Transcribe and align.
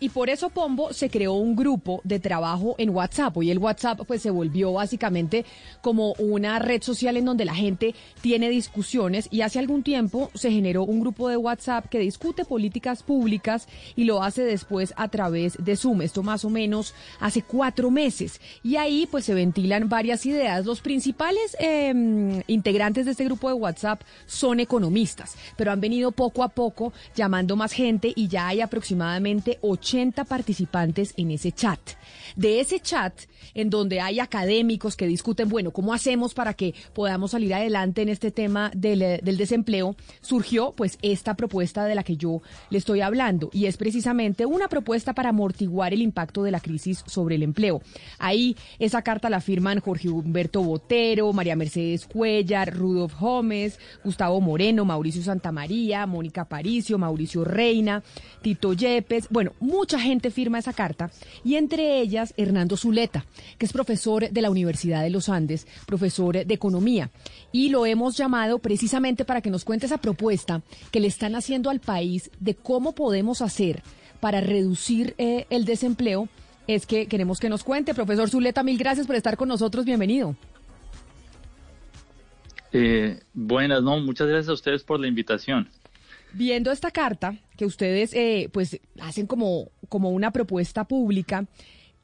Y 0.00 0.08
por 0.08 0.30
eso 0.30 0.50
Pombo 0.50 0.92
se 0.92 1.10
creó 1.10 1.34
un 1.34 1.56
grupo 1.56 2.00
de 2.04 2.20
trabajo 2.20 2.74
en 2.78 2.90
WhatsApp. 2.90 3.42
Y 3.42 3.50
el 3.50 3.58
WhatsApp 3.58 4.00
pues 4.06 4.22
se 4.22 4.30
volvió 4.30 4.72
básicamente 4.72 5.44
como 5.80 6.12
una 6.14 6.58
red 6.58 6.82
social 6.82 7.16
en 7.16 7.24
donde 7.24 7.44
la 7.44 7.54
gente 7.54 7.94
tiene 8.20 8.48
discusiones 8.48 9.28
y 9.30 9.42
hace 9.42 9.58
algún 9.58 9.82
tiempo 9.82 10.30
se 10.34 10.50
generó 10.50 10.84
un 10.84 11.00
grupo 11.00 11.28
de 11.28 11.36
WhatsApp 11.36 11.86
que 11.88 11.98
discute 11.98 12.44
políticas 12.44 13.02
públicas 13.02 13.68
y 13.96 14.04
lo 14.04 14.22
hace 14.22 14.42
después 14.42 14.92
a 14.96 15.08
través 15.08 15.56
de 15.58 15.76
Zoom. 15.76 16.02
Esto 16.02 16.22
más 16.22 16.44
o 16.44 16.50
menos 16.50 16.94
hace 17.20 17.42
cuatro 17.42 17.90
meses. 17.90 18.40
Y 18.62 18.76
ahí 18.76 19.06
pues 19.10 19.24
se 19.24 19.34
ventilan 19.34 19.88
varias 19.88 20.26
ideas. 20.26 20.64
Los 20.64 20.80
principales 20.80 21.56
em, 21.58 22.42
integrantes 22.46 23.04
de 23.04 23.12
este 23.12 23.24
grupo 23.24 23.48
de 23.48 23.54
WhatsApp 23.54 24.02
son 24.26 24.60
economistas, 24.60 25.36
pero 25.56 25.72
han 25.72 25.80
venido 25.80 26.12
poco 26.12 26.42
a 26.42 26.48
poco 26.48 26.92
llamando 27.14 27.56
más 27.56 27.72
gente 27.72 28.12
y 28.14 28.28
ya 28.28 28.48
hay 28.48 28.60
aproximadamente 28.60 29.58
80 29.72 30.24
participantes 30.24 31.14
en 31.16 31.30
ese 31.30 31.52
chat. 31.52 31.80
De 32.36 32.60
ese 32.60 32.80
chat, 32.80 33.12
en 33.54 33.70
donde 33.70 34.00
hay 34.00 34.20
académicos 34.20 34.96
que 34.96 35.06
discuten, 35.06 35.48
bueno, 35.48 35.70
¿cómo 35.70 35.92
hacemos 35.92 36.34
para 36.34 36.54
que 36.54 36.74
podamos 36.94 37.32
salir 37.32 37.52
adelante 37.54 38.02
en 38.02 38.08
este 38.08 38.30
tema 38.30 38.70
del, 38.74 39.02
eh, 39.02 39.20
del 39.22 39.36
desempleo? 39.36 39.96
Surgió 40.20 40.72
pues 40.72 40.98
esta 41.02 41.34
propuesta 41.34 41.84
de 41.84 41.94
la 41.94 42.02
que 42.02 42.16
yo 42.16 42.42
le 42.70 42.78
estoy 42.78 43.00
hablando 43.00 43.50
y 43.52 43.66
es 43.66 43.76
precisamente 43.76 44.46
una 44.46 44.68
propuesta 44.68 45.12
para 45.12 45.30
amortiguar 45.30 45.92
el 45.92 46.02
impacto 46.02 46.42
de 46.42 46.50
la 46.50 46.60
crisis 46.60 47.02
sobre 47.06 47.34
el 47.34 47.42
empleo. 47.42 47.82
Ahí 48.18 48.56
esa 48.78 49.02
carta 49.02 49.30
la 49.30 49.40
firman 49.40 49.80
Jorge 49.80 50.08
Humberto 50.08 50.62
Botero, 50.62 51.32
María 51.32 51.56
Mercedes 51.56 52.06
Cuellar, 52.06 52.74
Rudolf 52.74 53.18
Gómez, 53.18 53.78
Gustavo 54.04 54.40
Moreno, 54.40 54.84
Mauricio 54.84 55.22
Santamaría, 55.22 56.06
Mónica 56.06 56.44
Paricio, 56.44 56.98
Mauricio 56.98 57.44
Reina, 57.44 58.02
Tito 58.42 58.72
Yepes, 58.72 59.28
bueno, 59.30 59.51
mucha 59.60 59.98
gente 59.98 60.30
firma 60.30 60.58
esa 60.58 60.72
carta 60.72 61.10
y 61.44 61.56
entre 61.56 62.00
ellas 62.00 62.34
Hernando 62.36 62.76
Zuleta, 62.76 63.24
que 63.58 63.66
es 63.66 63.72
profesor 63.72 64.30
de 64.30 64.42
la 64.42 64.50
Universidad 64.50 65.02
de 65.02 65.10
los 65.10 65.28
Andes, 65.28 65.66
profesor 65.86 66.44
de 66.44 66.54
economía. 66.54 67.10
Y 67.52 67.68
lo 67.68 67.86
hemos 67.86 68.16
llamado 68.16 68.58
precisamente 68.58 69.24
para 69.24 69.40
que 69.40 69.50
nos 69.50 69.64
cuente 69.64 69.86
esa 69.86 69.98
propuesta 69.98 70.62
que 70.90 71.00
le 71.00 71.08
están 71.08 71.34
haciendo 71.34 71.70
al 71.70 71.80
país 71.80 72.30
de 72.40 72.54
cómo 72.54 72.94
podemos 72.94 73.42
hacer 73.42 73.82
para 74.20 74.40
reducir 74.40 75.14
eh, 75.18 75.46
el 75.50 75.64
desempleo. 75.64 76.28
Es 76.68 76.86
que 76.86 77.06
queremos 77.06 77.40
que 77.40 77.48
nos 77.48 77.64
cuente. 77.64 77.92
Profesor 77.92 78.30
Zuleta, 78.30 78.62
mil 78.62 78.78
gracias 78.78 79.06
por 79.06 79.16
estar 79.16 79.36
con 79.36 79.48
nosotros. 79.48 79.84
Bienvenido. 79.84 80.36
Eh, 82.72 83.20
buenas, 83.34 83.82
no, 83.82 83.98
muchas 84.00 84.28
gracias 84.28 84.48
a 84.48 84.54
ustedes 84.54 84.82
por 84.82 84.98
la 84.98 85.06
invitación. 85.06 85.68
Viendo 86.32 86.72
esta 86.72 86.90
carta 86.90 87.38
que 87.56 87.66
ustedes 87.66 88.14
eh, 88.14 88.48
pues 88.52 88.80
hacen 89.00 89.26
como, 89.26 89.70
como 89.88 90.10
una 90.10 90.30
propuesta 90.30 90.84
pública, 90.84 91.46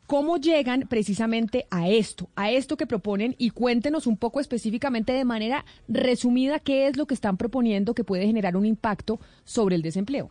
¿cómo 0.07 0.37
llegan 0.37 0.87
precisamente 0.89 1.67
a 1.71 1.89
esto, 1.89 2.29
a 2.37 2.51
esto 2.51 2.77
que 2.77 2.87
proponen? 2.87 3.35
Y 3.39 3.51
cuéntenos 3.51 4.07
un 4.07 4.17
poco 4.17 4.41
específicamente 4.41 5.13
de 5.13 5.25
manera 5.25 5.65
resumida 5.89 6.61
qué 6.61 6.89
es 6.89 6.97
lo 6.97 7.07
que 7.07 7.15
están 7.15 7.37
proponiendo 7.37 7.95
que 7.95 8.05
puede 8.05 8.27
generar 8.27 8.57
un 8.57 8.67
impacto 8.67 9.19
sobre 9.45 9.77
el 9.77 9.83
desempleo. 9.83 10.31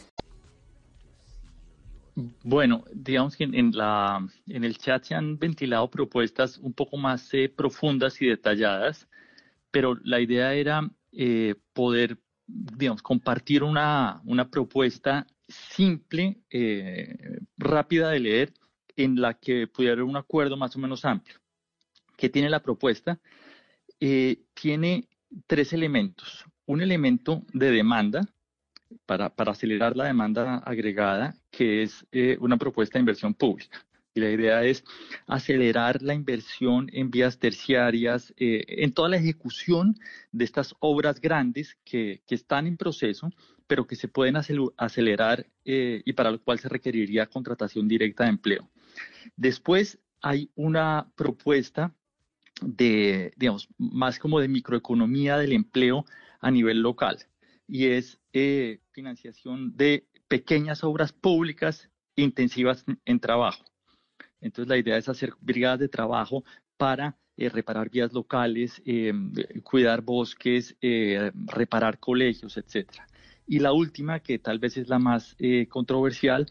Bueno, 2.43 2.83
digamos 2.91 3.35
que 3.35 3.43
en, 3.43 3.71
la, 3.71 4.27
en 4.47 4.63
el 4.63 4.77
chat 4.77 5.03
se 5.03 5.13
han 5.13 5.37
ventilado 5.37 5.91
propuestas 5.91 6.57
un 6.57 6.73
poco 6.73 6.97
más 6.97 7.31
eh, 7.33 7.53
profundas 7.55 8.19
y 8.21 8.25
detalladas, 8.25 9.07
pero 9.69 9.95
la 10.03 10.19
idea 10.19 10.53
era 10.55 10.89
eh, 11.11 11.55
poder, 11.73 12.17
digamos, 12.47 13.03
compartir 13.03 13.63
una, 13.63 14.23
propuesta 14.51 15.27
simple, 15.47 16.41
eh, 16.49 17.39
rápida 17.57 18.09
de 18.09 18.19
leer, 18.19 18.53
en 18.95 19.21
la 19.21 19.35
que 19.35 19.67
pudiera 19.67 19.93
haber 19.93 20.05
un 20.05 20.17
acuerdo 20.17 20.57
más 20.57 20.75
o 20.75 20.79
menos 20.79 21.05
amplio. 21.05 21.37
¿Qué 22.17 22.29
tiene 22.29 22.49
la 22.49 22.61
propuesta? 22.61 23.19
tiene 24.55 25.07
tres 25.45 25.73
elementos. 25.73 26.45
Un 26.65 26.81
elemento 26.81 27.43
de 27.53 27.69
demanda, 27.69 28.27
para, 29.05 29.33
acelerar 29.37 29.95
la 29.95 30.05
demanda 30.05 30.57
agregada, 30.59 31.35
que 31.49 31.83
es 31.83 32.05
eh, 32.11 32.37
una 32.39 32.57
propuesta 32.57 32.97
de 32.97 33.01
inversión 33.01 33.33
pública. 33.33 33.85
Y 34.13 34.19
la 34.19 34.29
idea 34.29 34.63
es 34.63 34.83
acelerar 35.25 36.01
la 36.01 36.13
inversión 36.13 36.89
en 36.91 37.11
vías 37.11 37.39
terciarias, 37.39 38.33
eh, 38.37 38.65
en 38.67 38.91
toda 38.93 39.07
la 39.07 39.17
ejecución 39.17 39.95
de 40.31 40.43
estas 40.43 40.75
obras 40.79 41.21
grandes 41.21 41.77
que, 41.85 42.21
que, 42.27 42.35
están 42.35 42.67
en 42.67 42.75
proceso, 42.75 43.29
pero 43.67 43.87
que 43.87 43.95
se 43.95 44.09
pueden 44.09 44.35
acelerar 44.35 45.47
eh, 45.63 46.01
y 46.03 46.11
para 46.13 46.31
lo 46.31 46.41
cual 46.43 46.59
se 46.59 46.67
requeriría 46.67 47.27
contratación 47.27 47.87
directa 47.87 48.25
de 48.25 48.31
empleo. 48.31 48.69
Después 49.37 49.97
hay 50.21 50.51
una 50.55 51.09
propuesta 51.15 51.95
de, 52.61 53.33
digamos, 53.37 53.69
más 53.77 54.19
como 54.19 54.39
de 54.41 54.49
microeconomía 54.49 55.37
del 55.37 55.53
empleo 55.53 56.05
a 56.41 56.51
nivel 56.51 56.81
local 56.81 57.17
y 57.67 57.87
es 57.87 58.19
financiación 58.91 59.75
de 59.75 60.07
pequeñas 60.27 60.83
obras 60.83 61.11
públicas 61.11 61.89
intensivas 62.15 62.85
en 63.05 63.19
trabajo. 63.19 63.65
Entonces 64.39 64.69
la 64.69 64.77
idea 64.77 64.97
es 64.97 65.09
hacer 65.09 65.33
brigadas 65.39 65.79
de 65.79 65.89
trabajo 65.89 66.43
para 66.77 67.17
eh, 67.37 67.49
reparar 67.49 67.89
vías 67.89 68.13
locales, 68.13 68.81
eh, 68.85 69.13
cuidar 69.63 70.01
bosques, 70.01 70.75
eh, 70.81 71.31
reparar 71.33 71.99
colegios, 71.99 72.57
etcétera. 72.57 73.07
Y 73.47 73.59
la 73.59 73.73
última, 73.73 74.19
que 74.19 74.39
tal 74.39 74.59
vez 74.59 74.77
es 74.77 74.87
la 74.87 74.99
más 74.99 75.35
controversial, 75.69 76.47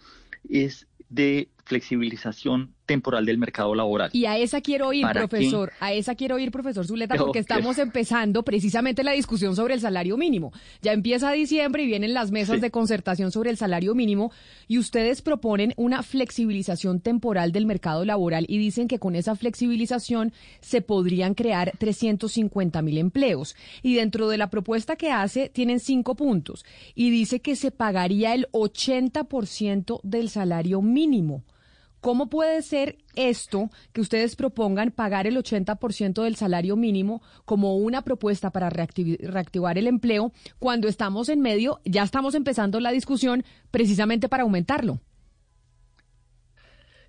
es 0.48 0.86
de 1.08 1.48
flexibilización 1.64 2.74
temporal 2.90 3.24
del 3.24 3.38
mercado 3.38 3.72
laboral. 3.76 4.10
Y 4.12 4.24
a 4.24 4.36
esa 4.36 4.60
quiero 4.60 4.92
ir, 4.92 5.06
profesor, 5.12 5.72
a 5.78 5.92
esa 5.92 6.16
quiero 6.16 6.40
ir, 6.40 6.50
profesor 6.50 6.84
Zuleta, 6.84 7.14
porque 7.18 7.38
estamos 7.38 7.78
empezando 7.78 8.42
precisamente 8.42 9.04
la 9.04 9.12
discusión 9.12 9.54
sobre 9.54 9.74
el 9.74 9.80
salario 9.80 10.16
mínimo. 10.16 10.52
Ya 10.82 10.92
empieza 10.92 11.30
diciembre 11.30 11.84
y 11.84 11.86
vienen 11.86 12.14
las 12.14 12.32
mesas 12.32 12.60
de 12.60 12.72
concertación 12.72 13.30
sobre 13.30 13.50
el 13.50 13.56
salario 13.56 13.94
mínimo 13.94 14.32
y 14.66 14.78
ustedes 14.78 15.22
proponen 15.22 15.72
una 15.76 16.02
flexibilización 16.02 16.98
temporal 16.98 17.52
del 17.52 17.64
mercado 17.64 18.04
laboral 18.04 18.44
y 18.48 18.58
dicen 18.58 18.88
que 18.88 18.98
con 18.98 19.14
esa 19.14 19.36
flexibilización 19.36 20.32
se 20.60 20.82
podrían 20.82 21.34
crear 21.34 21.72
350 21.78 22.82
mil 22.82 22.98
empleos. 22.98 23.54
Y 23.82 23.94
dentro 23.94 24.28
de 24.28 24.36
la 24.36 24.50
propuesta 24.50 24.96
que 24.96 25.12
hace 25.12 25.48
tienen 25.48 25.78
cinco 25.78 26.16
puntos 26.16 26.64
y 26.96 27.10
dice 27.10 27.38
que 27.38 27.54
se 27.54 27.70
pagaría 27.70 28.34
el 28.34 28.48
80% 28.50 30.00
del 30.02 30.28
salario 30.28 30.82
mínimo. 30.82 31.44
¿Cómo 32.00 32.30
puede 32.30 32.62
ser 32.62 32.98
esto 33.14 33.70
que 33.92 34.00
ustedes 34.00 34.34
propongan 34.34 34.90
pagar 34.90 35.26
el 35.26 35.36
80% 35.36 36.22
del 36.22 36.36
salario 36.36 36.76
mínimo 36.76 37.22
como 37.44 37.76
una 37.76 38.02
propuesta 38.02 38.50
para 38.50 38.70
reactivar 38.70 39.76
el 39.76 39.86
empleo 39.86 40.32
cuando 40.58 40.88
estamos 40.88 41.28
en 41.28 41.40
medio, 41.40 41.80
ya 41.84 42.02
estamos 42.02 42.34
empezando 42.34 42.80
la 42.80 42.90
discusión 42.90 43.44
precisamente 43.70 44.28
para 44.28 44.44
aumentarlo? 44.44 45.00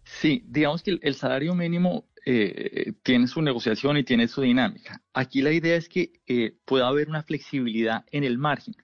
Sí, 0.04 0.44
digamos 0.48 0.84
que 0.84 1.00
el, 1.02 1.16
salario 1.16 1.56
mínimo 1.56 2.06
eh, 2.26 2.94
tiene 3.04 3.28
su 3.28 3.42
negociación 3.42 3.98
y 3.98 4.04
tiene 4.04 4.28
su 4.28 4.42
dinámica. 4.42 5.02
Aquí 5.14 5.42
la 5.42 5.52
idea 5.52 5.78
es 5.78 5.88
que 5.88 6.12
eh, 6.28 6.58
pueda 6.66 6.88
haber 6.88 7.08
una 7.08 7.24
flexibilidad 7.24 8.04
en 8.12 8.24
el 8.24 8.38
margen, 8.38 8.76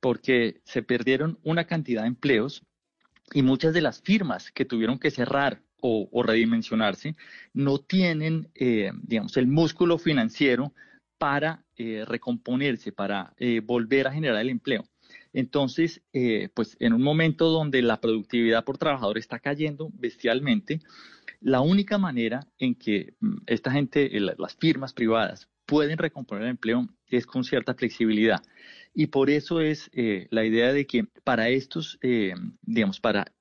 porque 0.00 0.60
se 0.64 0.82
perdieron 0.82 1.38
una 1.44 1.66
cantidad 1.66 2.02
de 2.02 2.08
empleos 2.08 2.64
y 3.32 3.42
muchas 3.42 3.72
de 3.72 3.80
las 3.80 4.00
firmas 4.00 4.50
que 4.50 4.64
tuvieron 4.64 4.98
que 4.98 5.10
cerrar 5.10 5.62
o, 5.82 6.22
redimensionarse, 6.22 7.16
no 7.54 7.78
tienen, 7.78 8.50
eh, 8.54 8.90
digamos, 9.02 9.36
el 9.38 9.46
músculo 9.46 9.96
financiero 9.96 10.74
para 11.16 11.64
eh, 11.76 12.04
recomponerse, 12.06 12.92
para 12.92 13.32
eh, 13.38 13.60
volver 13.60 14.06
a 14.06 14.12
generar 14.12 14.40
el 14.40 14.50
empleo. 14.50 14.84
Entonces, 15.32 16.02
pues 16.54 16.76
en 16.80 16.92
un 16.92 17.02
momento 17.02 17.48
donde 17.50 17.82
la 17.82 18.00
productividad 18.00 18.64
por 18.64 18.78
trabajador 18.78 19.16
está 19.16 19.38
cayendo 19.38 19.90
bestialmente, 19.94 20.80
la 21.40 21.60
única 21.62 21.98
manera 21.98 22.46
en 22.58 22.74
que 22.74 23.14
mm, 23.20 23.38
esta 23.46 23.70
gente, 23.70 24.10
las 24.20 24.56
firmas 24.56 24.92
privadas, 24.92 25.48
pueden 25.66 25.98
recomponer 25.98 26.44
el 26.44 26.50
empleo 26.50 26.88
es 27.06 27.26
con 27.26 27.44
cierta 27.44 27.74
flexibilidad. 27.74 28.42
Y 28.92 29.06
por 29.06 29.30
eso 29.30 29.60
es 29.60 29.90
la 29.94 30.44
idea 30.44 30.72
de 30.72 30.86
que 30.86 31.04
para 31.24 31.48
estos, 31.48 31.98
digamos, 32.62 33.00
para 33.00 33.32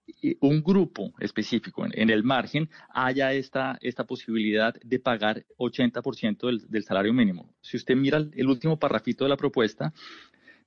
un 0.42 0.64
grupo 0.64 1.14
específico 1.20 1.86
en, 1.92 2.10
el 2.10 2.24
margen 2.24 2.70
haya 2.90 3.34
esta, 3.34 3.78
esta 3.82 4.06
posibilidad 4.06 4.76
de 4.84 5.00
pagar 5.00 5.46
80% 5.58 6.46
del, 6.46 6.68
del 6.70 6.84
salario 6.84 7.14
mínimo. 7.14 7.54
Si 7.62 7.78
usted 7.78 7.96
mira 7.96 8.18
el, 8.18 8.48
último 8.48 8.78
parrafito 8.78 9.24
de 9.24 9.30
la 9.30 9.38
propuesta, 9.38 9.94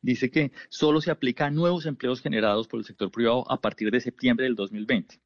dice 0.00 0.31
que 0.31 0.52
solo 0.69 1.00
se 1.00 1.11
aplica 1.11 1.46
a 1.46 1.50
nuevos 1.50 1.87
empleos 1.87 2.20
generados 2.20 2.69
por 2.69 2.81
el 2.81 2.85
sector 2.85 3.11
privado 3.11 3.50
a 3.50 3.61
partir 3.61 3.90
de 3.90 4.00
septiembre 4.00 4.44
del 4.44 4.56
2020. 4.56 5.20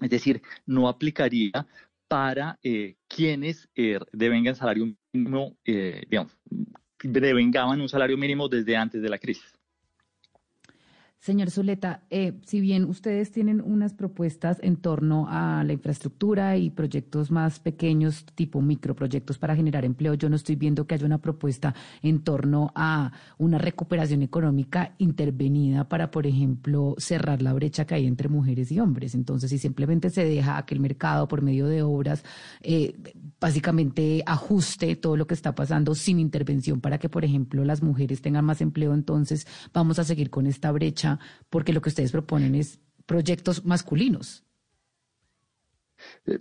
Es 0.00 0.10
decir, 0.10 0.42
no 0.66 0.88
aplicaría 0.88 1.66
para 2.08 2.58
eh, 2.62 2.96
quienes 3.08 3.68
eh, 3.74 3.98
devengan 4.12 4.54
salario 4.54 4.94
mínimo, 5.12 5.56
eh, 5.64 6.02
digamos, 6.08 6.36
devengaban 7.02 7.80
un 7.80 7.88
salario 7.88 8.16
mínimo 8.16 8.48
desde 8.48 8.76
antes 8.76 9.02
de 9.02 9.08
la 9.08 9.18
crisis. 9.18 9.55
Señor 11.26 11.50
Zuleta, 11.50 12.02
eh, 12.08 12.34
si 12.46 12.60
bien 12.60 12.84
ustedes 12.84 13.32
tienen 13.32 13.60
unas 13.60 13.94
propuestas 13.94 14.58
en 14.62 14.76
torno 14.76 15.26
a 15.28 15.64
la 15.64 15.72
infraestructura 15.72 16.56
y 16.56 16.70
proyectos 16.70 17.32
más 17.32 17.58
pequeños, 17.58 18.24
tipo 18.36 18.62
microproyectos 18.62 19.36
para 19.36 19.56
generar 19.56 19.84
empleo, 19.84 20.14
yo 20.14 20.28
no 20.28 20.36
estoy 20.36 20.54
viendo 20.54 20.86
que 20.86 20.94
haya 20.94 21.04
una 21.04 21.18
propuesta 21.18 21.74
en 22.00 22.20
torno 22.20 22.70
a 22.76 23.10
una 23.38 23.58
recuperación 23.58 24.22
económica 24.22 24.94
intervenida 24.98 25.88
para, 25.88 26.12
por 26.12 26.28
ejemplo, 26.28 26.94
cerrar 26.96 27.42
la 27.42 27.52
brecha 27.54 27.86
que 27.86 27.96
hay 27.96 28.06
entre 28.06 28.28
mujeres 28.28 28.70
y 28.70 28.78
hombres. 28.78 29.16
Entonces, 29.16 29.50
si 29.50 29.58
simplemente 29.58 30.10
se 30.10 30.24
deja 30.24 30.64
que 30.64 30.76
el 30.76 30.80
mercado, 30.80 31.26
por 31.26 31.42
medio 31.42 31.66
de 31.66 31.82
obras, 31.82 32.22
eh, 32.62 32.94
básicamente 33.40 34.22
ajuste 34.26 34.94
todo 34.94 35.16
lo 35.16 35.26
que 35.26 35.34
está 35.34 35.56
pasando 35.56 35.96
sin 35.96 36.20
intervención 36.20 36.80
para 36.80 36.98
que, 36.98 37.08
por 37.08 37.24
ejemplo, 37.24 37.64
las 37.64 37.82
mujeres 37.82 38.22
tengan 38.22 38.44
más 38.44 38.60
empleo, 38.60 38.94
entonces 38.94 39.44
vamos 39.74 39.98
a 39.98 40.04
seguir 40.04 40.30
con 40.30 40.46
esta 40.46 40.70
brecha 40.70 41.15
porque 41.50 41.72
lo 41.72 41.80
que 41.80 41.88
ustedes 41.88 42.12
proponen 42.12 42.54
es 42.54 42.80
proyectos 43.06 43.64
masculinos. 43.64 44.44
Eh, 46.26 46.40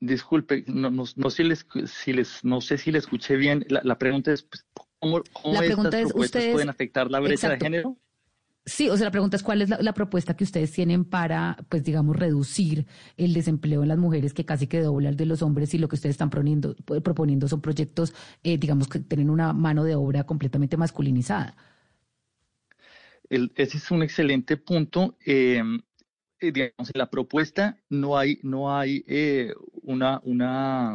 disculpe, 0.00 0.64
no, 0.66 0.90
no, 0.90 1.30
si 1.30 1.44
les, 1.44 1.66
si 1.86 2.12
les, 2.12 2.44
no 2.44 2.60
sé 2.60 2.78
si 2.78 2.90
le 2.90 2.98
escuché 2.98 3.36
bien. 3.36 3.66
La, 3.68 3.98
pregunta 3.98 4.32
es, 4.32 4.42
pues, 4.42 4.64
¿cómo, 4.98 5.22
cómo 5.32 5.62
estas 5.62 6.04
propuestas 6.04 6.44
pueden 6.52 6.68
afectar 6.70 7.10
la 7.10 7.20
brecha 7.20 7.50
de 7.50 7.58
género? 7.58 7.98
Sí, 8.64 8.90
o 8.90 8.96
sea, 8.98 9.06
la 9.06 9.10
pregunta 9.10 9.34
es 9.36 9.42
cuál 9.42 9.62
es 9.62 9.70
la, 9.70 9.94
propuesta 9.94 10.36
que 10.36 10.44
ustedes 10.44 10.72
tienen 10.72 11.06
para, 11.06 11.56
pues 11.70 11.84
digamos, 11.84 12.16
reducir 12.16 12.86
el 13.16 13.32
desempleo 13.32 13.82
en 13.82 13.88
las 13.88 13.96
mujeres 13.96 14.34
que 14.34 14.44
casi 14.44 14.66
que 14.66 14.82
dobla 14.82 15.08
el 15.08 15.16
de 15.16 15.24
los 15.24 15.40
hombres 15.40 15.72
y 15.72 15.78
lo 15.78 15.88
que 15.88 15.96
ustedes 15.96 16.14
están 16.14 16.28
proponiendo, 16.28 16.76
proponiendo 17.02 17.48
son 17.48 17.62
proyectos, 17.62 18.12
eh, 18.42 18.58
digamos, 18.58 18.88
que 18.88 18.98
tienen 18.98 19.30
una 19.30 19.54
mano 19.54 19.84
de 19.84 19.94
obra 19.94 20.24
completamente 20.24 20.76
masculinizada 20.76 21.56
ese 23.30 23.76
es 23.76 23.90
un 23.90 24.02
excelente 24.02 24.56
punto. 24.56 25.16
Eh, 25.24 25.62
eh, 26.40 26.52
digamos, 26.52 26.90
en 26.94 26.98
la 26.98 27.10
propuesta 27.10 27.78
no 27.88 28.16
hay, 28.16 28.38
no 28.42 28.74
hay 28.76 29.04
eh, 29.08 29.52
una, 29.82 30.20
una, 30.22 30.94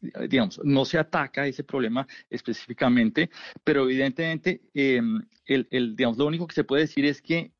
digamos, 0.00 0.60
no 0.64 0.84
se 0.84 0.98
ataca 0.98 1.46
ese 1.46 1.64
problema 1.64 2.06
específicamente, 2.30 3.30
pero 3.62 3.84
evidentemente, 3.84 4.62
el, 4.72 5.96
digamos, 5.96 6.16
lo 6.16 6.26
único 6.26 6.46
que 6.46 6.54
se 6.54 6.64
puede 6.64 6.82
decir 6.82 7.04
es 7.04 7.20
que 7.20 7.52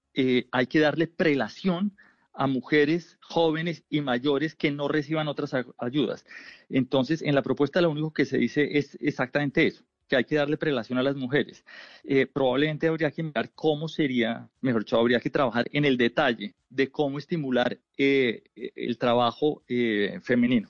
hay 0.50 0.66
que 0.66 0.80
darle 0.80 1.06
prelación 1.06 1.96
a 2.32 2.46
mujeres 2.46 3.18
jóvenes 3.20 3.84
y 3.90 4.00
mayores 4.00 4.54
que 4.54 4.70
no 4.70 4.88
reciban 4.88 5.28
otras 5.28 5.54
ayudas. 5.78 6.24
Entonces, 6.70 7.20
en 7.20 7.34
la 7.34 7.42
propuesta 7.42 7.82
lo 7.82 7.90
único 7.90 8.12
que 8.12 8.24
se 8.24 8.38
dice 8.38 8.78
es 8.78 8.96
exactamente 9.00 9.66
eso 9.66 9.84
que 10.10 10.16
hay 10.16 10.24
que 10.24 10.34
darle 10.34 10.58
prelación 10.58 10.98
a 10.98 11.02
las 11.02 11.16
mujeres. 11.16 11.64
Eh, 12.04 12.26
probablemente 12.26 12.88
habría 12.88 13.12
que 13.12 13.22
mirar 13.22 13.52
cómo 13.54 13.88
sería, 13.88 14.50
mejor 14.60 14.82
dicho, 14.82 14.98
habría 14.98 15.20
que 15.20 15.30
trabajar 15.30 15.66
en 15.72 15.84
el 15.84 15.96
detalle 15.96 16.54
de 16.68 16.90
cómo 16.90 17.18
estimular 17.18 17.78
eh, 17.96 18.42
el 18.74 18.98
trabajo 18.98 19.62
eh, 19.68 20.18
femenino. 20.20 20.68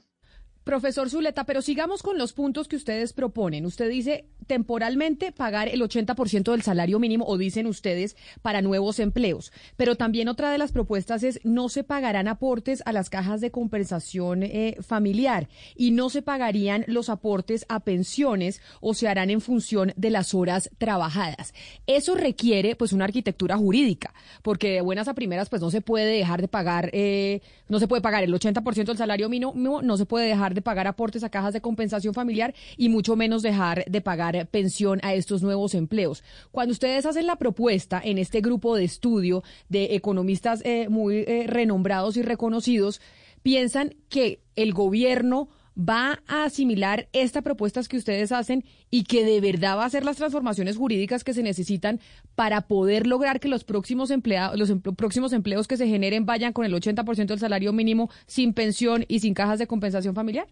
Profesor 0.62 1.08
Zuleta, 1.08 1.44
pero 1.44 1.62
sigamos 1.62 2.02
con 2.02 2.18
los 2.18 2.34
puntos 2.34 2.68
que 2.68 2.76
ustedes 2.76 3.14
proponen. 3.14 3.64
Usted 3.64 3.88
dice 3.88 4.26
temporalmente 4.46 5.32
pagar 5.32 5.68
el 5.68 5.80
80% 5.80 6.50
del 6.52 6.62
salario 6.62 6.98
mínimo 6.98 7.24
o 7.26 7.38
dicen 7.38 7.66
ustedes 7.66 8.16
para 8.42 8.62
nuevos 8.62 8.98
empleos. 8.98 9.52
Pero 9.76 9.96
también 9.96 10.28
otra 10.28 10.50
de 10.50 10.58
las 10.58 10.72
propuestas 10.72 11.22
es 11.22 11.40
no 11.44 11.68
se 11.68 11.84
pagarán 11.84 12.28
aportes 12.28 12.82
a 12.86 12.92
las 12.92 13.10
cajas 13.10 13.40
de 13.40 13.50
compensación 13.50 14.42
eh, 14.42 14.76
familiar 14.80 15.48
y 15.76 15.90
no 15.90 16.10
se 16.10 16.22
pagarían 16.22 16.84
los 16.86 17.08
aportes 17.08 17.66
a 17.68 17.80
pensiones 17.80 18.60
o 18.80 18.94
se 18.94 19.08
harán 19.08 19.30
en 19.30 19.40
función 19.40 19.92
de 19.96 20.10
las 20.10 20.34
horas 20.34 20.70
trabajadas. 20.78 21.54
Eso 21.86 22.14
requiere 22.14 22.76
pues 22.76 22.92
una 22.92 23.04
arquitectura 23.04 23.56
jurídica, 23.56 24.14
porque 24.42 24.72
de 24.72 24.80
buenas 24.80 25.08
a 25.08 25.14
primeras 25.14 25.48
pues 25.48 25.62
no 25.62 25.70
se 25.70 25.80
puede 25.80 26.06
dejar 26.06 26.40
de 26.40 26.48
pagar, 26.48 26.90
eh, 26.92 27.40
no 27.68 27.78
se 27.78 27.88
puede 27.88 28.02
pagar 28.02 28.24
el 28.24 28.32
80% 28.32 28.84
del 28.84 28.96
salario 28.96 29.28
mínimo, 29.28 29.52
no 29.54 29.96
se 29.96 30.06
puede 30.06 30.26
dejar 30.26 30.54
de 30.54 30.62
pagar 30.62 30.86
aportes 30.86 31.24
a 31.24 31.30
cajas 31.30 31.52
de 31.52 31.60
compensación 31.60 32.14
familiar 32.14 32.54
y 32.76 32.88
mucho 32.88 33.16
menos 33.16 33.42
dejar 33.42 33.84
de 33.84 34.00
pagar 34.00 34.29
pensión 34.50 35.00
a 35.02 35.14
estos 35.14 35.42
nuevos 35.42 35.74
empleos. 35.74 36.22
Cuando 36.50 36.72
ustedes 36.72 37.06
hacen 37.06 37.26
la 37.26 37.36
propuesta 37.36 38.00
en 38.02 38.18
este 38.18 38.40
grupo 38.40 38.76
de 38.76 38.84
estudio 38.84 39.42
de 39.68 39.94
economistas 39.94 40.62
eh, 40.64 40.88
muy 40.88 41.24
eh, 41.26 41.44
renombrados 41.46 42.16
y 42.16 42.22
reconocidos, 42.22 43.00
piensan 43.42 43.94
que 44.08 44.40
el 44.56 44.72
gobierno 44.72 45.48
va 45.78 46.22
a 46.26 46.44
asimilar 46.44 47.08
estas 47.12 47.42
propuestas 47.42 47.88
que 47.88 47.96
ustedes 47.96 48.32
hacen 48.32 48.64
y 48.90 49.04
que 49.04 49.24
de 49.24 49.40
verdad 49.40 49.76
va 49.76 49.84
a 49.84 49.86
hacer 49.86 50.04
las 50.04 50.16
transformaciones 50.16 50.76
jurídicas 50.76 51.24
que 51.24 51.32
se 51.32 51.42
necesitan 51.42 52.00
para 52.34 52.62
poder 52.62 53.06
lograr 53.06 53.40
que 53.40 53.48
los 53.48 53.64
próximos 53.64 54.10
empleados, 54.10 54.58
los 54.58 54.72
próximos 54.96 55.32
empleos 55.32 55.68
que 55.68 55.76
se 55.76 55.86
generen 55.86 56.26
vayan 56.26 56.52
con 56.52 56.64
el 56.64 56.74
80% 56.74 57.26
del 57.26 57.38
salario 57.38 57.72
mínimo 57.72 58.10
sin 58.26 58.52
pensión 58.52 59.04
y 59.08 59.20
sin 59.20 59.34
cajas 59.34 59.58
de 59.58 59.66
compensación 59.66 60.14
familiar? 60.14 60.48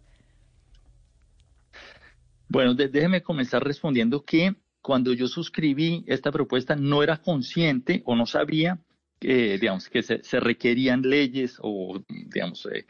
Bueno, 2.48 2.74
déjeme 2.74 3.22
comenzar 3.22 3.62
respondiendo 3.62 4.24
que 4.24 4.56
cuando 4.80 5.12
yo 5.12 5.28
suscribí 5.28 6.02
esta 6.06 6.32
propuesta 6.32 6.74
no 6.74 7.02
era 7.02 7.18
consciente 7.18 8.02
o 8.06 8.16
no 8.16 8.24
sabía 8.24 8.78
que, 9.20 9.58
digamos, 9.58 9.88
que 9.90 10.02
se, 10.02 10.40
requerían 10.40 11.02
leyes 11.02 11.58
o, 11.60 12.02
digamos, 12.08 12.66
eh, 12.72 12.86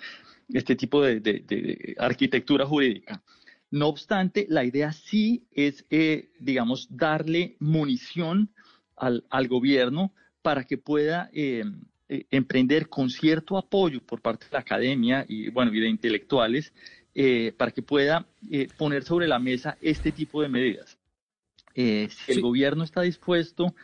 este 0.52 0.76
tipo 0.76 1.02
de, 1.02 1.96
arquitectura 1.98 2.66
jurídica. 2.66 3.22
No 3.70 3.88
obstante, 3.88 4.46
la 4.48 4.64
idea 4.64 4.92
sí 4.92 5.44
es, 5.50 5.84
eh, 5.90 6.30
digamos, 6.38 6.86
darle 6.90 7.56
munición 7.58 8.50
al, 8.96 9.48
gobierno 9.48 10.12
para 10.40 10.64
que 10.64 10.78
pueda 10.78 11.30
eh, 11.32 11.64
emprender 12.30 12.88
con 12.88 13.10
cierto 13.10 13.58
apoyo 13.58 14.00
por 14.02 14.22
parte 14.22 14.46
de 14.46 14.52
la 14.52 14.60
academia 14.60 15.26
y, 15.28 15.50
bueno, 15.50 15.74
y 15.74 15.80
de 15.80 15.88
intelectuales 15.88 16.72
eh, 17.20 17.52
para 17.56 17.72
que 17.72 17.82
pueda 17.82 18.26
eh, 18.48 18.68
poner 18.76 19.02
sobre 19.02 19.26
la 19.26 19.40
mesa 19.40 19.76
este 19.80 20.12
tipo 20.12 20.40
de 20.40 20.48
medidas. 20.48 20.96
Eh, 21.74 22.08
si 22.10 22.30
el 22.30 22.40
gobierno 22.40 22.84
está 22.84 23.02
dispuesto 23.02 23.74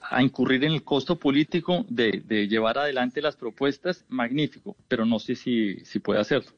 a 0.00 0.22
incurrir 0.22 0.64
en 0.64 0.72
el 0.72 0.82
costo 0.82 1.20
político 1.20 1.86
de, 1.88 2.24
de, 2.26 2.48
llevar 2.48 2.78
adelante 2.78 3.22
las 3.22 3.36
propuestas, 3.36 4.04
magnífico, 4.08 4.76
pero 4.88 5.06
no 5.06 5.20
sé 5.20 5.36
si, 5.36 5.76
si 5.84 6.00
puede 6.00 6.18
hacerlo. 6.18 6.50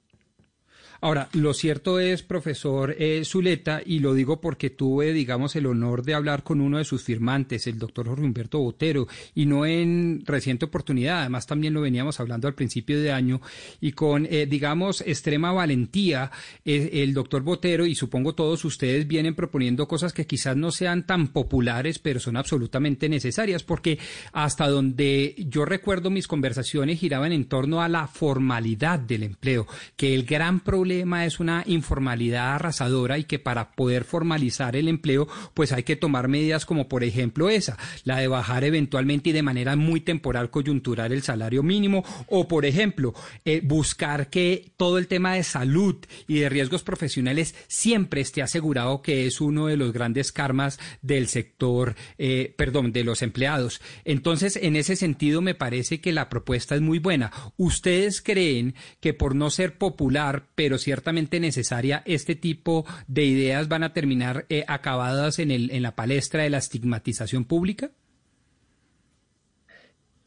Ahora, 1.01 1.29
lo 1.33 1.55
cierto 1.55 2.01
es, 2.01 2.25
profesor 2.25 2.97
eh, 2.99 3.23
Zuleta, 3.25 3.81
y 3.85 4.01
lo 4.01 4.15
digo 4.15 4.41
porque 4.41 4.71
tuve, 4.71 5.13
digamos, 5.13 5.55
el 5.55 5.67
honor 5.67 6.03
de 6.03 6.15
hablar 6.15 6.43
con 6.43 6.61
uno 6.61 6.79
de 6.79 6.85
sus 6.85 7.05
firmantes, 7.05 7.69
el 7.69 7.79
doctor 7.79 8.09
Jorge 8.09 8.25
Humberto 8.25 8.59
Botero, 8.59 9.07
y 9.33 9.47
no 9.47 9.65
en 9.65 10.25
reciente 10.27 10.65
oportunidad, 10.65 11.21
además 11.21 11.47
también 11.47 11.73
lo 11.75 11.83
veníamos 11.83 12.19
hablando 12.19 12.49
al 12.49 12.55
principio 12.55 13.01
de 13.01 13.13
año, 13.13 13.41
y 13.81 13.93
con, 13.93 14.27
eh, 14.27 14.47
digamos, 14.47 15.03
extrema 15.03 15.53
valentía, 15.53 16.33
eh, 16.65 16.91
el 16.95 17.15
doctor 17.15 17.43
Botero, 17.43 17.87
y 17.87 17.95
supongo 17.95 18.35
todos 18.35 18.65
ustedes 18.65 19.07
vienen 19.07 19.37
proponiendo 19.37 19.87
cosas 19.87 20.13
que 20.13 20.27
quizás 20.27 20.57
no 20.57 20.73
sean 20.73 21.07
tan 21.07 21.29
populares, 21.29 22.01
pero 22.01 22.19
son 22.19 22.37
absolutamente 22.37 23.09
necesarias, 23.09 23.63
porque 23.63 24.01
hasta 24.33 24.69
donde 24.69 25.37
yo 25.39 25.65
recuerdo 25.65 26.11
mis 26.11 26.27
conversaciones 26.27 26.99
giraban 26.99 27.31
en 27.31 27.45
torno 27.45 27.83
a 27.83 27.89
la 27.89 28.09
formalidad 28.09 28.99
del 28.99 29.23
empleo, 29.23 29.69
que 29.97 30.13
el 30.13 30.25
gran 30.25 30.59
problema 30.59 30.88
es 30.91 31.41
una 31.41 31.63
informalidad 31.67 32.55
arrasadora 32.55 33.19
y 33.19 33.25
que 33.25 33.39
para 33.39 33.73
poder 33.73 34.05
formalizar 34.05 34.77
el 34.77 34.89
empleo, 34.89 35.29
pues 35.55 35.73
hay 35.73 35.83
que 35.83 35.97
tomar 35.97 36.29
medidas 36.29 36.67
como 36.67 36.89
por 36.89 37.05
ejemplo 37.05 37.49
esa, 37.51 37.77
la 38.05 38.19
de 38.19 38.29
bajar 38.29 38.65
eventualmente 38.65 39.31
y 39.31 39.33
de 39.33 39.43
manera 39.43 39.77
muy 39.77 40.01
temporal 40.01 40.51
coyuntural 40.51 41.13
el 41.13 41.23
salario 41.23 41.63
mínimo 41.63 42.05
o 42.29 42.49
por 42.49 42.65
ejemplo 42.65 43.15
eh, 43.45 43.61
buscar 43.63 44.31
que 44.31 44.73
todo 44.77 44.99
el 44.99 45.07
tema 45.07 45.35
de 45.35 45.43
salud 45.43 45.97
y 46.27 46.41
de 46.41 46.49
riesgos 46.49 46.83
profesionales 46.83 47.55
siempre 47.67 48.21
esté 48.21 48.43
asegurado 48.43 49.03
que 49.03 49.27
es 49.27 49.41
uno 49.41 49.67
de 49.67 49.77
los 49.77 49.93
grandes 49.93 50.33
karmas 50.33 50.79
del 51.03 51.29
sector, 51.29 51.95
eh, 52.19 52.55
perdón, 52.57 52.93
de 52.93 53.05
los 53.05 53.23
empleados. 53.23 53.81
Entonces, 54.05 54.57
en 54.57 54.77
ese 54.77 54.97
sentido, 54.97 55.41
me 55.41 55.55
parece 55.55 56.01
que 56.01 56.13
la 56.13 56.29
propuesta 56.29 56.75
es 56.75 56.81
muy 56.81 56.99
buena. 56.99 57.33
¿Ustedes 57.57 58.23
creen 58.23 58.75
que 59.01 59.15
por 59.15 59.35
no 59.35 59.51
ser 59.51 59.79
popular, 59.79 60.49
pero 60.55 60.78
ciertamente 60.79 61.41
necesaria, 61.41 62.03
este 62.07 62.35
tipo 62.35 62.87
de 63.07 63.25
ideas 63.25 63.69
van 63.69 63.83
a 63.83 63.93
terminar 63.93 64.47
eh, 64.49 64.65
acabadas 64.67 65.39
en, 65.39 65.51
el, 65.51 65.71
en 65.71 65.83
la 65.83 65.95
palestra 65.95 66.43
de 66.43 66.51
la 66.51 66.59
estigmatización 66.59 67.45
pública? 67.45 67.91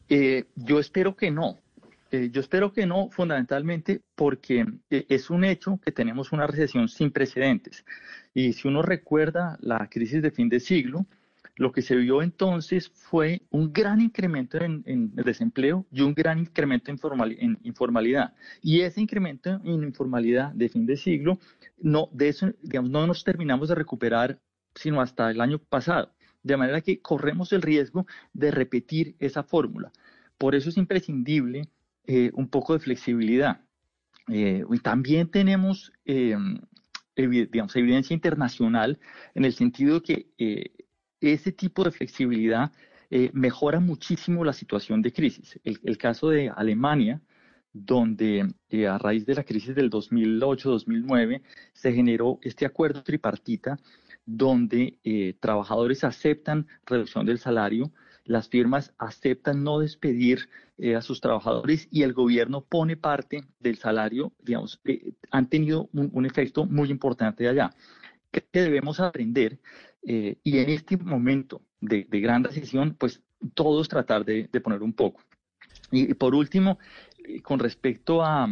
Eh, 0.08 0.44
yo 0.56 0.78
espero 0.78 1.16
que 1.16 1.30
no. 1.30 1.58
Eh, 2.10 2.28
yo 2.30 2.42
espero 2.42 2.74
que 2.74 2.84
no, 2.84 3.08
fundamentalmente 3.08 4.02
porque 4.14 4.66
eh, 4.90 5.06
es 5.08 5.30
un 5.30 5.44
hecho 5.44 5.80
que 5.82 5.92
tenemos 5.92 6.32
una 6.32 6.46
recesión 6.46 6.88
sin 6.88 7.10
precedentes. 7.10 7.86
Y 8.34 8.52
si 8.52 8.68
uno 8.68 8.82
recuerda 8.82 9.56
la 9.62 9.88
crisis 9.88 10.20
de 10.20 10.30
fin 10.30 10.50
de 10.50 10.60
siglo, 10.60 11.06
lo 11.56 11.72
que 11.72 11.82
se 11.82 11.96
vio 11.96 12.22
entonces 12.22 12.90
fue 12.94 13.42
un 13.50 13.72
gran 13.72 14.00
incremento 14.00 14.58
en, 14.58 15.14
desempleo 15.14 15.86
y 15.90 16.00
un 16.00 16.14
gran 16.14 16.38
incremento 16.38 16.90
en, 16.90 17.58
informalidad. 17.62 18.34
Y 18.62 18.80
ese 18.80 19.00
incremento 19.00 19.60
en 19.64 19.82
informalidad 19.82 20.52
de 20.52 20.68
fin 20.68 20.86
de 20.86 20.96
siglo, 20.96 21.38
no, 21.78 22.08
de 22.12 22.28
eso, 22.28 22.52
digamos, 22.62 22.90
no 22.90 23.06
nos 23.06 23.24
terminamos 23.24 23.68
de 23.68 23.74
recuperar 23.74 24.40
sino 24.74 25.02
hasta 25.02 25.30
el 25.30 25.40
año 25.40 25.58
pasado. 25.58 26.14
De 26.42 26.56
manera 26.56 26.80
que 26.80 27.00
corremos 27.00 27.52
el 27.52 27.62
riesgo 27.62 28.06
de 28.32 28.50
repetir 28.50 29.14
esa 29.18 29.42
fórmula. 29.42 29.92
Por 30.38 30.54
eso 30.54 30.70
es 30.70 30.76
imprescindible 30.76 31.68
eh, 32.06 32.30
un 32.34 32.48
poco 32.48 32.72
de 32.72 32.80
flexibilidad. 32.80 33.60
Eh, 34.28 34.64
y 34.68 34.78
también 34.78 35.30
tenemos, 35.30 35.92
eh, 36.06 36.36
digamos, 37.14 37.76
evidencia 37.76 38.14
internacional 38.14 38.98
en 39.34 39.44
el 39.44 39.52
sentido 39.52 40.02
que 40.02 40.30
ese 41.22 41.52
tipo 41.52 41.84
de 41.84 41.90
flexibilidad 41.90 42.72
mejora 43.34 43.78
muchísimo 43.78 44.42
la 44.42 44.54
situación 44.54 45.02
de 45.02 45.12
crisis. 45.12 45.60
El, 45.64 45.98
caso 45.98 46.30
de 46.30 46.48
Alemania, 46.48 47.20
donde 47.74 48.54
a 48.88 48.96
raíz 48.96 49.26
de 49.26 49.34
la 49.34 49.44
crisis 49.44 49.74
del 49.74 49.90
2008-2009 49.90 51.42
se 51.74 51.92
generó 51.92 52.38
este 52.40 52.64
acuerdo 52.64 53.02
tripartita 53.02 53.78
donde 54.24 54.96
trabajadores 55.40 56.04
aceptan 56.04 56.66
reducción 56.86 57.26
del 57.26 57.38
salario, 57.38 57.92
las 58.24 58.48
firmas 58.48 58.94
aceptan 58.98 59.64
no 59.64 59.78
despedir 59.78 60.48
eh, 60.78 60.94
a 60.94 61.02
sus 61.02 61.20
trabajadores 61.20 61.88
y 61.90 62.02
el 62.02 62.12
gobierno 62.12 62.64
pone 62.64 62.96
parte 62.96 63.44
del 63.60 63.76
salario, 63.76 64.32
digamos, 64.40 64.80
eh, 64.84 65.12
han 65.30 65.48
tenido 65.48 65.88
un, 65.92 66.26
efecto 66.26 66.64
muy 66.64 66.90
importante 66.90 67.48
allá, 67.48 67.74
que, 68.30 68.44
debemos 68.52 69.00
aprender 69.00 69.58
eh, 70.02 70.36
y 70.42 70.58
en 70.58 70.70
este 70.70 70.96
momento 70.96 71.62
de, 71.80 72.04
gran 72.10 72.44
recesión, 72.44 72.94
pues 72.98 73.22
todos 73.54 73.88
tratar 73.88 74.24
de, 74.24 74.48
poner 74.62 74.82
un 74.82 74.92
poco. 74.92 75.22
Y, 75.90 76.14
por 76.14 76.34
último, 76.34 76.78
con 77.42 77.58
respecto 77.58 78.22
a, 78.22 78.48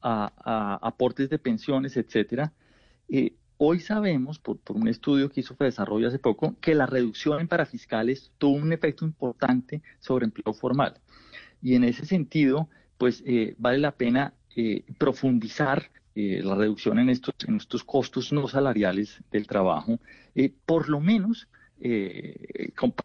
aportes 0.00 1.28
de 1.28 1.38
pensiones, 1.38 1.96
etcétera, 1.96 2.52
Hoy 3.60 3.80
sabemos, 3.80 4.38
por, 4.38 4.60
un 4.68 4.86
estudio 4.86 5.28
que 5.30 5.40
hizo 5.40 5.56
Desarrollo 5.58 6.06
hace 6.06 6.20
poco, 6.20 6.54
que 6.60 6.76
la 6.76 6.86
reducción 6.86 7.40
en 7.40 7.48
parafiscales 7.48 8.30
tuvo 8.38 8.56
un 8.56 8.72
efecto 8.72 9.04
importante 9.04 9.82
sobre 9.98 10.26
empleo 10.26 10.54
formal. 10.54 11.00
Y 11.60 11.74
en 11.74 11.82
ese 11.82 12.06
sentido, 12.06 12.68
pues 12.98 13.20
eh, 13.26 13.56
vale 13.58 13.78
la 13.78 13.96
pena 13.96 14.32
eh, 14.54 14.84
profundizar 14.96 15.90
eh, 16.18 16.42
la 16.42 16.54
reducción 16.54 16.98
en 16.98 17.10
estos, 17.10 17.34
en 17.46 17.56
estos 17.56 17.84
costos 17.84 18.32
no 18.32 18.48
salariales 18.48 19.20
del 19.30 19.46
trabajo, 19.46 20.00
por 20.66 20.88
lo 20.88 21.00
menos 21.00 21.46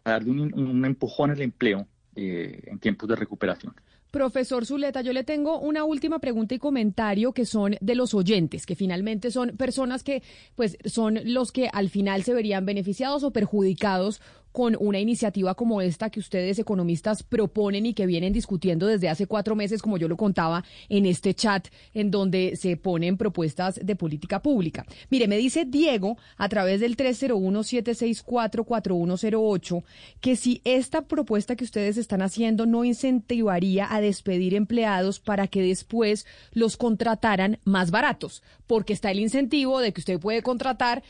darle 0.04 0.30
un, 0.30 0.52
un 0.52 0.84
empujón 0.84 1.30
al 1.30 1.40
empleo 1.40 1.86
en 2.16 2.78
tiempos 2.80 3.08
de 3.08 3.16
recuperación. 3.16 3.74
Profesor 4.14 4.64
Zuleta, 4.64 5.00
yo 5.00 5.12
le 5.12 5.24
tengo 5.24 5.58
una 5.58 5.82
última 5.82 6.20
pregunta 6.20 6.54
y 6.54 6.60
comentario 6.60 7.32
que 7.32 7.44
son 7.44 7.74
de 7.80 7.96
los 7.96 8.14
oyentes, 8.14 8.64
que 8.64 8.76
finalmente 8.76 9.32
son 9.32 9.56
personas 9.56 10.04
que 10.04 10.22
pues 10.54 10.78
son 10.84 11.18
los 11.24 11.50
que 11.50 11.68
al 11.72 11.88
final 11.90 12.22
se 12.22 12.32
verían 12.32 12.64
beneficiados 12.64 13.24
o 13.24 13.32
perjudicados 13.32 14.22
con 14.54 14.76
una 14.78 15.00
iniciativa 15.00 15.56
como 15.56 15.80
esta 15.80 16.10
que 16.10 16.20
ustedes 16.20 16.60
economistas 16.60 17.24
proponen 17.24 17.86
y 17.86 17.92
que 17.92 18.06
vienen 18.06 18.32
discutiendo 18.32 18.86
desde 18.86 19.08
hace 19.08 19.26
cuatro 19.26 19.56
meses, 19.56 19.82
como 19.82 19.98
yo 19.98 20.06
lo 20.06 20.16
contaba 20.16 20.62
en 20.88 21.06
este 21.06 21.34
chat, 21.34 21.66
en 21.92 22.12
donde 22.12 22.54
se 22.54 22.76
ponen 22.76 23.16
propuestas 23.16 23.80
de 23.82 23.96
política 23.96 24.40
pública. 24.40 24.86
Mire, 25.10 25.26
me 25.26 25.38
dice 25.38 25.64
Diego 25.64 26.18
a 26.36 26.48
través 26.48 26.78
del 26.78 26.96
301-764-4108 26.96 29.82
que 30.20 30.36
si 30.36 30.60
esta 30.62 31.02
propuesta 31.02 31.56
que 31.56 31.64
ustedes 31.64 31.96
están 31.96 32.22
haciendo 32.22 32.64
no 32.64 32.84
incentivaría 32.84 33.92
a 33.92 34.00
despedir 34.00 34.54
empleados 34.54 35.18
para 35.18 35.48
que 35.48 35.62
después 35.62 36.26
los 36.52 36.76
contrataran 36.76 37.58
más 37.64 37.90
baratos, 37.90 38.44
porque 38.68 38.92
está 38.92 39.10
el 39.10 39.18
incentivo 39.18 39.80
de 39.80 39.92
que 39.92 40.00
usted 40.00 40.20
puede 40.20 40.42
contratar 40.42 41.02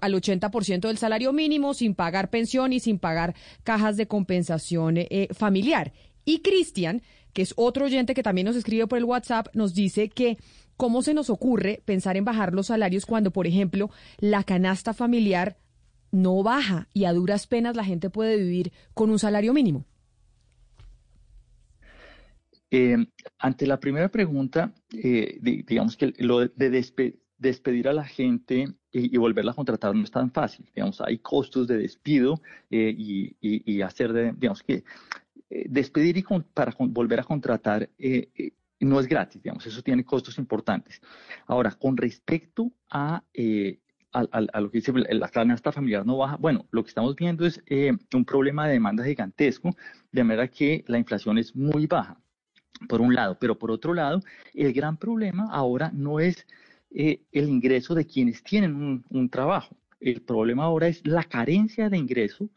al 0.00 0.14
80% 0.14 0.80
del 0.80 0.98
salario 0.98 1.32
mínimo 1.32 1.74
sin 1.74 1.94
pagar 1.94 2.30
pensión 2.30 2.72
y 2.72 2.80
sin 2.80 2.98
pagar 2.98 3.34
cajas 3.64 3.96
de 3.96 4.06
compensación 4.06 4.98
eh, 4.98 5.28
familiar. 5.32 5.92
Y 6.24 6.40
Cristian, 6.40 7.02
que 7.32 7.42
es 7.42 7.54
otro 7.56 7.86
oyente 7.86 8.14
que 8.14 8.22
también 8.22 8.46
nos 8.46 8.56
escribe 8.56 8.86
por 8.86 8.98
el 8.98 9.04
WhatsApp, 9.04 9.48
nos 9.54 9.74
dice 9.74 10.08
que 10.08 10.36
cómo 10.76 11.02
se 11.02 11.14
nos 11.14 11.30
ocurre 11.30 11.82
pensar 11.84 12.16
en 12.16 12.24
bajar 12.24 12.54
los 12.54 12.66
salarios 12.66 13.06
cuando, 13.06 13.30
por 13.30 13.46
ejemplo, 13.46 13.90
la 14.18 14.44
canasta 14.44 14.94
familiar 14.94 15.58
no 16.10 16.42
baja 16.42 16.88
y 16.92 17.04
a 17.04 17.12
duras 17.12 17.46
penas 17.46 17.76
la 17.76 17.84
gente 17.84 18.10
puede 18.10 18.36
vivir 18.36 18.72
con 18.94 19.10
un 19.10 19.18
salario 19.18 19.52
mínimo. 19.52 19.84
Eh, 22.70 22.96
ante 23.38 23.66
la 23.66 23.80
primera 23.80 24.10
pregunta, 24.10 24.74
eh, 24.92 25.38
digamos 25.40 25.96
que 25.96 26.12
lo 26.18 26.40
de, 26.40 26.70
despedir 27.38 27.88
a 27.88 27.92
la 27.92 28.04
gente 28.04 28.68
y, 28.90 29.16
volverla 29.16 29.52
a 29.52 29.54
contratar 29.54 29.94
no 29.94 30.02
es 30.02 30.10
tan 30.10 30.30
fácil. 30.30 30.68
Digamos, 30.74 31.00
hay 31.00 31.18
costos 31.18 31.66
de 31.68 31.78
despido 31.78 32.40
eh, 32.70 32.94
y, 32.96 33.82
hacer, 33.82 34.12
de, 34.12 34.32
digamos 34.32 34.62
que 34.62 34.84
eh, 35.50 35.66
despedir 35.68 36.16
y 36.16 36.24
para 36.52 36.74
volver 36.78 37.20
a 37.20 37.24
contratar 37.24 37.88
eh, 37.98 38.52
no 38.80 39.00
es 39.00 39.06
gratis, 39.06 39.42
digamos, 39.42 39.66
eso 39.66 39.82
tiene 39.82 40.04
costos 40.04 40.38
importantes. 40.38 41.00
Ahora, 41.46 41.72
con 41.72 41.96
respecto 41.96 42.72
a, 42.90 43.24
a, 44.12 44.60
lo 44.60 44.70
que 44.70 44.78
dice 44.78 44.92
la 44.92 45.28
canasta 45.28 45.72
familiar 45.72 46.06
no 46.06 46.16
baja, 46.16 46.36
bueno, 46.36 46.66
lo 46.70 46.82
que 46.82 46.88
estamos 46.88 47.16
viendo 47.16 47.44
es 47.44 47.60
un 48.14 48.24
problema 48.24 48.66
de 48.66 48.74
demanda 48.74 49.04
gigantesco, 49.04 49.74
de 50.12 50.24
manera 50.24 50.48
que 50.48 50.84
la 50.86 50.98
inflación 50.98 51.38
es 51.38 51.56
muy 51.56 51.86
baja, 51.86 52.20
por 52.88 53.00
un 53.00 53.14
lado, 53.14 53.36
pero 53.40 53.58
por 53.58 53.72
otro 53.72 53.94
lado, 53.94 54.22
el 54.54 54.72
gran 54.72 54.96
problema 54.96 55.48
ahora 55.50 55.90
no 55.92 56.20
es 56.20 56.46
eh, 56.90 57.20
el 57.32 57.48
ingreso 57.48 57.94
de 57.94 58.06
quienes 58.06 58.42
tienen 58.42 59.04
un, 59.08 59.30
trabajo. 59.30 59.76
El 60.00 60.22
problema 60.22 60.64
ahora 60.64 60.88
es 60.88 61.06
la 61.06 61.24
carencia 61.24 61.90
de 61.90 61.98
ingreso 61.98 62.48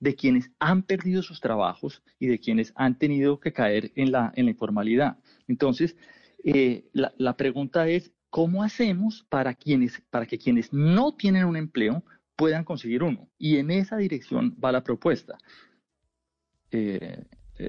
de 0.00 0.14
quienes 0.14 0.50
han 0.58 0.82
perdido 0.82 1.22
sus 1.22 1.40
trabajos 1.40 2.02
y 2.18 2.26
de 2.26 2.38
quienes 2.38 2.72
han 2.74 2.98
tenido 2.98 3.40
que 3.40 3.52
caer 3.52 3.92
en 3.94 4.12
la, 4.12 4.32
en 4.34 4.46
la 4.46 4.50
informalidad. 4.50 5.18
Entonces, 5.46 5.96
eh, 6.44 6.88
la, 6.92 7.14
la, 7.16 7.36
pregunta 7.36 7.88
es, 7.88 8.12
¿cómo 8.30 8.62
hacemos 8.62 9.24
para, 9.28 9.54
quienes, 9.54 10.02
para 10.10 10.26
que 10.26 10.38
quienes 10.38 10.72
no 10.72 11.14
tienen 11.14 11.44
un 11.44 11.56
empleo 11.56 12.04
puedan 12.36 12.64
conseguir 12.64 13.02
uno? 13.02 13.28
Y 13.38 13.56
en 13.56 13.70
esa 13.70 13.96
dirección 13.96 14.56
va 14.62 14.72
la 14.72 14.84
propuesta. 14.84 15.38
Eh, 16.70 17.24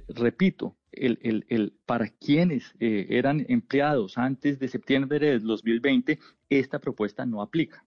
repito, 0.10 0.76
el, 0.92 1.46
el, 1.50 1.74
para 1.86 2.08
quienes 2.10 2.74
eh, 2.80 3.08
eran 3.10 3.46
empleados 3.50 4.18
antes 4.18 4.60
de 4.60 4.68
septiembre 4.68 5.20
del 5.20 5.44
2020, 5.44 6.20
esta 6.50 6.80
propuesta 6.80 7.26
no 7.26 7.42
aplica. 7.42 7.86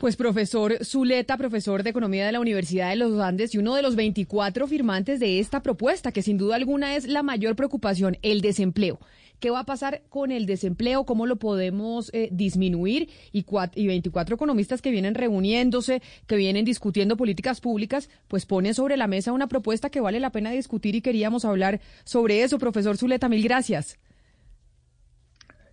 Pues 0.00 0.16
profesor 0.16 0.82
Zuleta, 0.82 1.36
profesor 1.36 1.82
de 1.82 1.90
Economía 1.90 2.24
de 2.24 2.32
la 2.32 2.40
Universidad 2.40 2.88
de 2.88 2.96
los 2.96 3.20
Andes 3.20 3.54
y 3.54 3.58
uno 3.58 3.74
de 3.74 3.82
los 3.82 3.96
24 3.96 4.66
firmantes 4.66 5.20
de 5.20 5.40
esta 5.40 5.62
propuesta, 5.62 6.10
que 6.10 6.22
sin 6.22 6.38
duda 6.38 6.56
alguna 6.56 6.96
es 6.96 7.06
la 7.06 7.22
mayor 7.22 7.54
preocupación, 7.54 8.16
el 8.22 8.40
desempleo. 8.40 8.98
¿Qué 9.40 9.50
va 9.50 9.60
a 9.60 9.64
pasar 9.64 10.02
con 10.10 10.30
el 10.30 10.46
desempleo? 10.46 11.04
¿Cómo 11.04 11.26
lo 11.26 11.36
podemos 11.36 12.10
eh, 12.12 12.28
disminuir? 12.30 13.08
Y, 13.32 13.44
y 13.74 13.86
24 13.86 14.34
economistas 14.34 14.82
que 14.82 14.90
vienen 14.90 15.14
reuniéndose, 15.14 16.02
que 16.26 16.36
vienen 16.36 16.64
discutiendo 16.64 17.16
políticas 17.16 17.60
públicas, 17.60 18.10
pues 18.28 18.46
ponen 18.46 18.74
sobre 18.74 18.96
la 18.96 19.06
mesa 19.06 19.32
una 19.32 19.48
propuesta 19.48 19.90
que 19.90 20.00
vale 20.00 20.20
la 20.20 20.30
pena 20.30 20.50
discutir 20.50 20.94
y 20.94 21.00
queríamos 21.00 21.44
hablar 21.44 21.80
sobre 22.04 22.42
eso. 22.42 22.58
Profesor 22.58 22.96
Zuleta, 22.96 23.28
mil 23.28 23.42
gracias. 23.42 23.98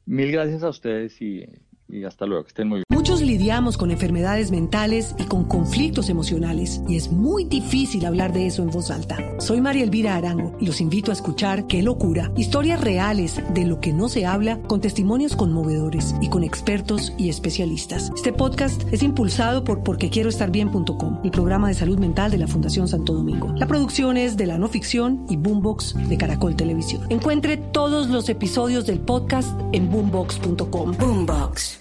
Mil 0.06 0.32
gracias 0.32 0.64
a 0.64 0.70
ustedes 0.70 1.22
y 1.22 1.44
y 1.90 2.04
hasta 2.04 2.26
luego, 2.26 2.44
que 2.44 2.50
estén 2.50 2.68
muy 2.68 2.78
bien. 2.78 2.84
Muchos 3.08 3.22
lidiamos 3.22 3.78
con 3.78 3.92
enfermedades 3.92 4.52
mentales 4.52 5.16
y 5.18 5.24
con 5.24 5.46
conflictos 5.46 6.10
emocionales 6.10 6.82
y 6.90 6.98
es 6.98 7.12
muy 7.12 7.46
difícil 7.46 8.06
hablar 8.06 8.34
de 8.34 8.48
eso 8.48 8.62
en 8.64 8.70
voz 8.70 8.92
alta. 8.92 9.18
Soy 9.40 9.62
María 9.62 9.84
Elvira 9.84 10.16
Arango 10.16 10.58
y 10.60 10.66
los 10.66 10.82
invito 10.82 11.12
a 11.12 11.14
escuchar 11.14 11.68
Qué 11.68 11.82
locura, 11.82 12.32
historias 12.36 12.82
reales 12.82 13.42
de 13.54 13.66
lo 13.66 13.80
que 13.80 13.94
no 13.94 14.10
se 14.10 14.26
habla 14.26 14.60
con 14.64 14.82
testimonios 14.82 15.36
conmovedores 15.36 16.16
y 16.22 16.30
con 16.30 16.44
expertos 16.44 17.14
y 17.18 17.30
especialistas. 17.30 18.12
Este 18.16 18.34
podcast 18.34 18.82
es 18.92 19.04
impulsado 19.04 19.64
por 19.64 19.84
porquequieroestarbien.com, 19.84 21.22
el 21.24 21.32
programa 21.32 21.70
de 21.70 21.76
salud 21.76 22.00
mental 22.00 22.30
de 22.32 22.40
la 22.40 22.48
Fundación 22.48 22.90
Santo 22.90 23.14
Domingo. 23.14 23.54
La 23.56 23.68
producción 23.68 24.18
es 24.18 24.36
de 24.36 24.48
la 24.48 24.58
no 24.58 24.68
ficción 24.68 25.26
y 25.30 25.38
Boombox 25.38 25.96
de 26.10 26.18
Caracol 26.18 26.58
Televisión. 26.58 27.06
Encuentre 27.10 27.56
todos 27.56 28.10
los 28.10 28.28
episodios 28.28 28.86
del 28.86 29.00
podcast 29.00 29.58
en 29.72 29.90
boombox.com. 29.90 30.92
Boombox. 30.98 31.77